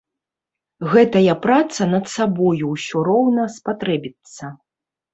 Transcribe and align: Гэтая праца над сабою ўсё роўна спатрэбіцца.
Гэтая 0.93 1.35
праца 1.43 1.81
над 1.93 2.05
сабою 2.15 2.65
ўсё 2.75 3.07
роўна 3.13 3.49
спатрэбіцца. 3.61 4.55